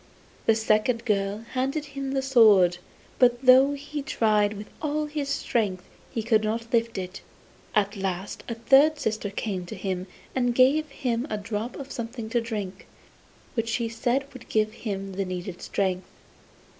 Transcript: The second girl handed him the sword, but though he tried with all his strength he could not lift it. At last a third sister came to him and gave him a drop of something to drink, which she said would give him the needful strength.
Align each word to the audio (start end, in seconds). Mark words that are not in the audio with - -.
The 0.47 0.55
second 0.55 1.05
girl 1.05 1.45
handed 1.53 1.85
him 1.93 2.13
the 2.13 2.23
sword, 2.23 2.79
but 3.19 3.45
though 3.45 3.73
he 3.73 4.01
tried 4.01 4.53
with 4.53 4.65
all 4.81 5.05
his 5.05 5.29
strength 5.29 5.83
he 6.09 6.23
could 6.23 6.43
not 6.43 6.73
lift 6.73 6.97
it. 6.97 7.21
At 7.75 7.95
last 7.95 8.43
a 8.49 8.55
third 8.55 8.97
sister 8.97 9.29
came 9.29 9.63
to 9.67 9.75
him 9.75 10.07
and 10.33 10.55
gave 10.55 10.89
him 10.89 11.27
a 11.29 11.37
drop 11.37 11.75
of 11.75 11.91
something 11.91 12.31
to 12.31 12.41
drink, 12.41 12.87
which 13.53 13.69
she 13.69 13.87
said 13.89 14.25
would 14.33 14.49
give 14.49 14.73
him 14.73 15.11
the 15.13 15.23
needful 15.25 15.59
strength. 15.61 16.09